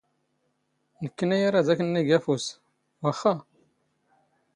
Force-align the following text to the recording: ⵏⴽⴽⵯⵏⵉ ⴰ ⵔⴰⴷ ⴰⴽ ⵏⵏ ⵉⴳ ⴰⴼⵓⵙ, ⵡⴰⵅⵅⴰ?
ⵏⴽⴽⵯⵏⵉ 1.05 1.39
ⴰ 1.45 1.45
ⵔⴰⴷ 1.53 1.67
ⴰⴽ 1.73 1.79
ⵏⵏ 1.87 1.91
ⵉⴳ 2.01 2.05
ⴰⴼⵓⵙ, 2.17 2.45
ⵡⴰⵅⵅⴰ? 3.01 3.33